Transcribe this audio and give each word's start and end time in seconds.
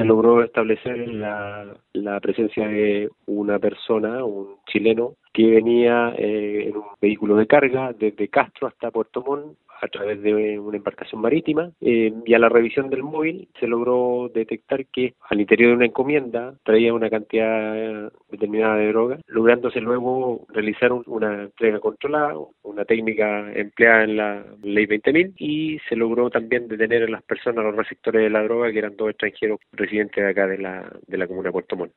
se 0.00 0.06
logró 0.06 0.42
establecer 0.42 1.08
la, 1.08 1.76
la 1.92 2.20
presencia 2.20 2.66
de 2.66 3.10
una 3.26 3.58
persona, 3.58 4.24
un 4.24 4.56
chileno, 4.66 5.16
que 5.32 5.46
venía 5.46 6.14
eh, 6.16 6.68
en 6.68 6.76
un 6.76 6.84
vehículo 7.00 7.36
de 7.36 7.46
carga 7.46 7.92
desde 7.92 8.28
Castro 8.28 8.68
hasta 8.68 8.90
Puerto 8.90 9.22
Montt 9.22 9.56
a 9.80 9.88
través 9.88 10.22
de 10.22 10.58
una 10.58 10.76
embarcación 10.76 11.20
marítima 11.20 11.70
eh, 11.80 12.12
y 12.24 12.34
a 12.34 12.38
la 12.38 12.48
revisión 12.48 12.90
del 12.90 13.02
móvil 13.02 13.48
se 13.58 13.66
logró 13.66 14.30
detectar 14.32 14.86
que 14.86 15.14
al 15.28 15.40
interior 15.40 15.70
de 15.70 15.76
una 15.76 15.86
encomienda 15.86 16.54
traía 16.64 16.94
una 16.94 17.10
cantidad 17.10 18.10
determinada 18.30 18.76
de 18.76 18.88
droga, 18.88 19.18
lográndose 19.26 19.80
luego 19.80 20.46
realizar 20.48 20.92
una 20.92 21.44
entrega 21.44 21.80
controlada, 21.80 22.34
una 22.62 22.84
técnica 22.84 23.52
empleada 23.52 24.04
en 24.04 24.16
la 24.16 24.44
ley 24.62 24.86
20.000 24.86 25.34
y 25.38 25.78
se 25.88 25.96
logró 25.96 26.30
también 26.30 26.68
detener 26.68 27.04
a 27.04 27.08
las 27.08 27.22
personas, 27.22 27.64
los 27.64 27.76
receptores 27.76 28.22
de 28.22 28.30
la 28.30 28.42
droga, 28.42 28.70
que 28.70 28.78
eran 28.78 28.96
dos 28.96 29.10
extranjeros 29.10 29.60
residentes 29.72 30.22
de 30.22 30.30
acá 30.30 30.46
de 30.46 30.58
la, 30.58 30.92
de 31.06 31.18
la 31.18 31.26
comuna 31.26 31.48
de 31.48 31.52
Puerto 31.52 31.76
Montt. 31.76 31.92